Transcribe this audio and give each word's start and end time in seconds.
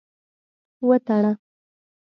وتړه. 0.87 1.31